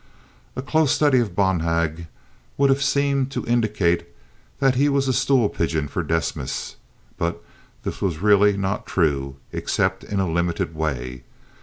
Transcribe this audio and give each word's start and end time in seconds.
A 0.55 0.63
close 0.63 0.91
study 0.91 1.19
of 1.19 1.35
Bonhag 1.35 2.07
would 2.57 2.71
have 2.71 2.81
seemed 2.81 3.29
to 3.33 3.45
indicate 3.45 4.07
that 4.57 4.73
he 4.73 4.89
was 4.89 5.07
a 5.07 5.13
stool 5.13 5.47
pigeon 5.47 5.85
of 5.93 6.07
Desmas, 6.07 6.75
but 7.19 7.39
this 7.83 8.01
was 8.01 8.17
really 8.17 8.57
not 8.57 8.87
true 8.87 9.35
except 9.51 10.03
in 10.03 10.19
a 10.19 10.27
limited 10.27 10.73
way. 10.73 11.21